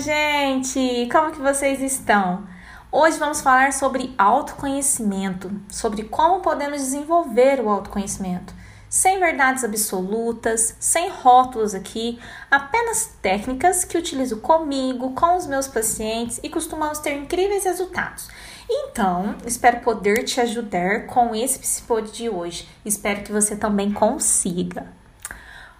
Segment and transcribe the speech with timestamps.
[0.00, 1.08] gente!
[1.12, 2.46] Como que vocês estão?
[2.90, 8.54] Hoje vamos falar sobre autoconhecimento, sobre como podemos desenvolver o autoconhecimento.
[8.88, 12.18] Sem verdades absolutas, sem rótulos aqui,
[12.50, 18.28] apenas técnicas que utilizo comigo, com os meus pacientes e costumamos ter incríveis resultados.
[18.68, 22.66] Então, espero poder te ajudar com esse episódio de hoje.
[22.84, 24.86] Espero que você também consiga.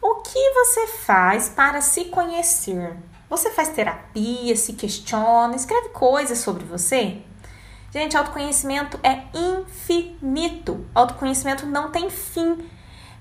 [0.00, 2.96] O que você faz para se conhecer?
[3.28, 7.18] Você faz terapia, se questiona, escreve coisas sobre você?
[7.92, 10.86] Gente, autoconhecimento é infinito.
[10.94, 12.58] Autoconhecimento não tem fim.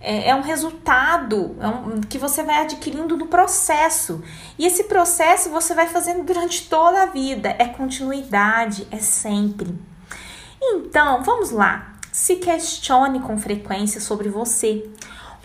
[0.02, 4.22] É, é um resultado é um, que você vai adquirindo no processo.
[4.59, 7.56] E esse processo você vai fazendo durante toda a vida.
[7.58, 9.73] É continuidade, é sempre.
[10.62, 11.94] Então, vamos lá.
[12.12, 14.89] Se questione com frequência sobre você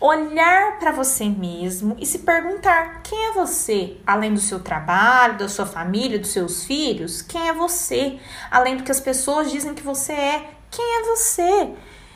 [0.01, 3.99] olhar para você mesmo e se perguntar: quem é você?
[4.07, 8.19] Além do seu trabalho, da sua família, dos seus filhos, quem é você?
[8.51, 11.75] Além do que as pessoas dizem que você é, quem é você?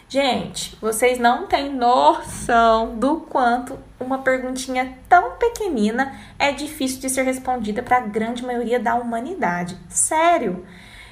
[0.09, 7.23] Gente, vocês não têm noção do quanto uma perguntinha tão pequenina é difícil de ser
[7.23, 9.77] respondida para a grande maioria da humanidade.
[9.89, 10.65] Sério.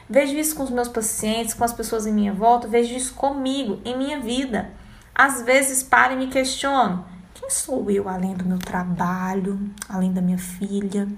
[0.09, 3.81] Vejo isso com os meus pacientes, com as pessoas em minha volta, vejo isso comigo,
[3.85, 4.71] em minha vida.
[5.15, 10.23] Às vezes paro e me questiono: quem sou eu além do meu trabalho, além da
[10.23, 11.09] minha filha?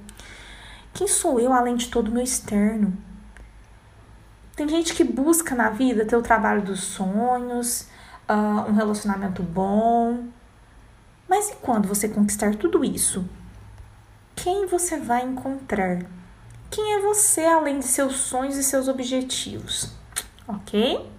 [0.93, 2.97] Quem sou eu além de todo o meu externo?
[4.57, 7.89] Tem gente que busca na vida ter o trabalho dos sonhos,
[8.29, 10.29] uh, um relacionamento bom.
[11.29, 13.29] Mas e quando você conquistar tudo isso?
[14.37, 16.05] Quem você vai encontrar?
[16.71, 19.93] Quem é você além de seus sonhos e seus objetivos?
[20.47, 21.14] Ok?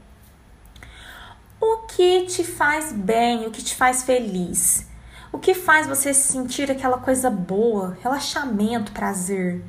[1.68, 4.86] O que te faz bem, o que te faz feliz?
[5.32, 9.66] O que faz você sentir aquela coisa boa, relaxamento, prazer?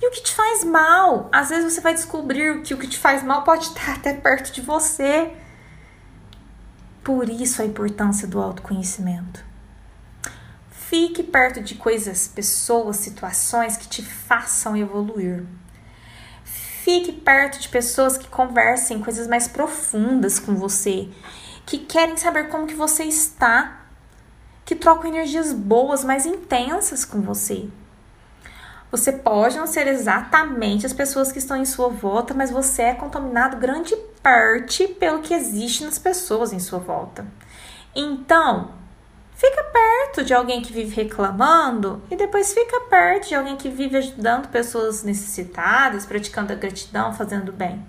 [0.00, 1.28] E o que te faz mal?
[1.30, 4.54] Às vezes você vai descobrir que o que te faz mal pode estar até perto
[4.54, 5.34] de você.
[7.02, 9.44] Por isso a importância do autoconhecimento.
[10.70, 15.44] Fique perto de coisas, pessoas, situações que te façam evoluir.
[16.84, 21.08] Fique perto de pessoas que conversem coisas mais profundas com você,
[21.66, 23.80] que querem saber como que você está,
[24.64, 27.68] que trocam energias boas, mais intensas com você.
[28.90, 32.94] Você pode não ser exatamente as pessoas que estão em sua volta, mas você é
[32.94, 37.26] contaminado grande parte pelo que existe nas pessoas em sua volta.
[37.94, 38.70] Então,
[39.36, 43.96] Fica perto de alguém que vive reclamando e depois fica perto de alguém que vive
[43.96, 47.84] ajudando pessoas necessitadas, praticando a gratidão, fazendo bem.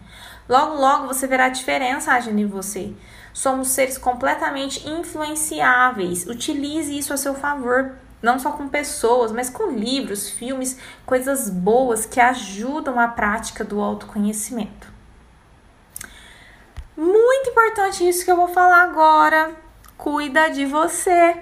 [0.49, 2.93] Logo, logo você verá a diferença agindo em você.
[3.35, 6.25] Somos seres completamente influenciáveis.
[6.25, 7.91] Utilize isso a seu favor,
[8.21, 13.81] não só com pessoas, mas com livros, filmes, coisas boas que ajudam a prática do
[13.81, 14.87] autoconhecimento.
[16.95, 19.53] Muito importante isso que eu vou falar agora
[19.97, 21.35] Cuida de você.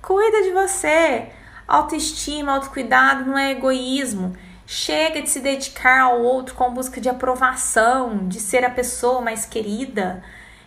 [0.00, 1.28] Cuida de você.
[1.68, 4.36] Autoestima, autocuidado não é egoísmo.
[4.66, 9.44] Chega de se dedicar ao outro com busca de aprovação, de ser a pessoa mais
[9.44, 10.20] querida.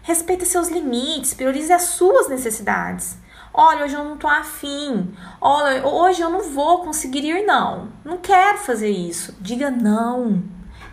[0.05, 3.17] Respeita seus limites, priorize as suas necessidades.
[3.51, 5.11] Olha, hoje eu não tô afim.
[5.41, 7.89] Olha, hoje eu não vou conseguir ir, não.
[8.03, 9.35] Não quero fazer isso.
[9.41, 10.43] Diga não.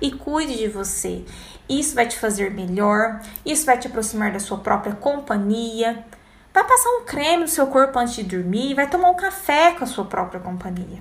[0.00, 1.26] E cuide de você.
[1.68, 6.06] Isso vai te fazer melhor, isso vai te aproximar da sua própria companhia.
[6.54, 9.84] Vai passar um creme no seu corpo antes de dormir, vai tomar um café com
[9.84, 11.00] a sua própria companhia.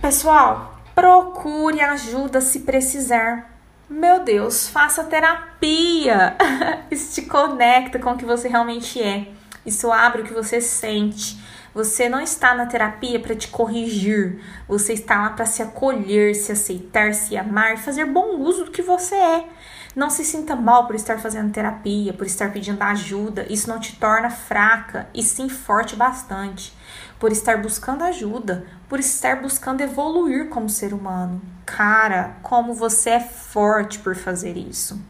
[0.00, 3.51] Pessoal, procure ajuda se precisar.
[3.92, 6.34] Meu Deus, faça terapia.
[6.90, 9.28] Isso te conecta com o que você realmente é.
[9.66, 11.38] Isso abre o que você sente.
[11.74, 14.40] Você não está na terapia para te corrigir.
[14.66, 18.82] Você está lá para se acolher, se aceitar, se amar, fazer bom uso do que
[18.82, 19.48] você é.
[19.94, 23.46] Não se sinta mal por estar fazendo terapia, por estar pedindo ajuda.
[23.50, 26.74] Isso não te torna fraca e sim forte bastante.
[27.18, 31.42] Por estar buscando ajuda, por estar buscando evoluir como ser humano.
[31.66, 35.00] Cara, como você é forte por fazer isso.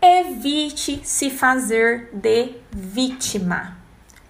[0.00, 3.76] Evite se fazer de vítima.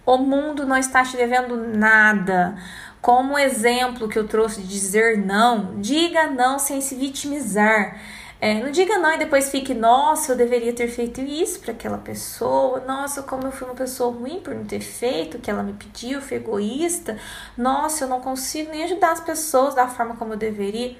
[0.04, 2.56] O mundo não está te devendo nada.
[3.02, 8.00] Como exemplo que eu trouxe de dizer não, diga não sem se vitimizar.
[8.40, 11.98] É, não diga não e depois fique, nossa, eu deveria ter feito isso para aquela
[11.98, 15.64] pessoa, nossa, como eu fui uma pessoa ruim por não ter feito o que ela
[15.64, 17.18] me pediu, fui egoísta,
[17.56, 20.96] nossa, eu não consigo nem ajudar as pessoas da forma como eu deveria.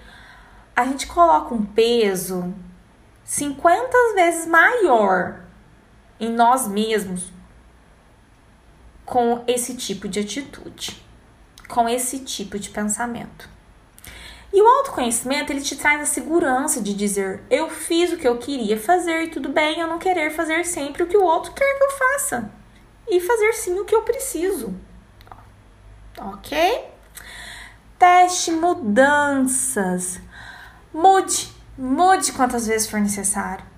[0.75, 2.53] A gente coloca um peso
[3.25, 5.41] 50 vezes maior
[6.19, 7.33] em nós mesmos
[9.05, 11.12] com esse tipo de atitude.
[11.69, 13.49] Com esse tipo de pensamento.
[14.53, 18.39] E o autoconhecimento, ele te traz a segurança de dizer: eu fiz o que eu
[18.39, 21.79] queria fazer e tudo bem eu não querer fazer sempre o que o outro quer
[21.79, 22.51] que eu faça.
[23.09, 24.75] E fazer sim o que eu preciso.
[26.19, 26.85] Ok?
[27.99, 30.21] Teste mudanças.
[30.93, 33.72] Mude, mude quantas vezes for necessário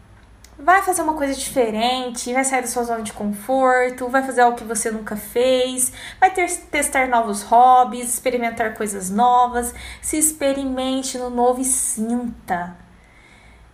[0.59, 4.57] vai fazer uma coisa diferente, vai sair da sua zona de conforto, vai fazer algo
[4.57, 11.31] que você nunca fez, vai ter, testar novos hobbies, experimentar coisas novas, se experimente no
[11.31, 12.77] novo e sinta.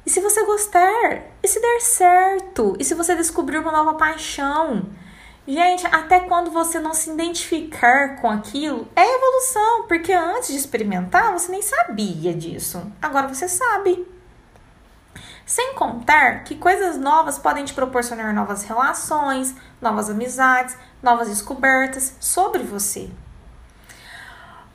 [0.05, 4.87] E se você gostar, e se der certo, e se você descobrir uma nova paixão.
[5.47, 11.32] Gente, até quando você não se identificar com aquilo, é evolução, porque antes de experimentar
[11.32, 12.81] você nem sabia disso.
[13.03, 14.06] Agora você sabe.
[15.50, 19.52] Sem contar que coisas novas podem te proporcionar novas relações,
[19.82, 23.11] novas amizades, novas descobertas sobre você.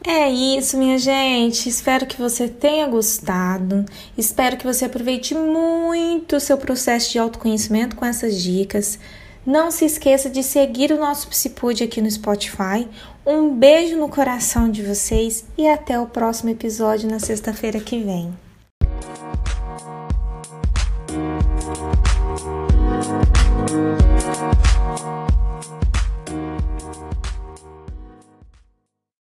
[0.06, 1.70] É isso, minha gente.
[1.70, 3.86] Espero que você tenha gostado.
[4.18, 9.00] Espero que você aproveite muito o seu processo de autoconhecimento com essas dicas.
[9.46, 12.86] Não se esqueça de seguir o nosso Psipude aqui no Spotify.
[13.26, 18.45] Um beijo no coração de vocês e até o próximo episódio na sexta-feira que vem.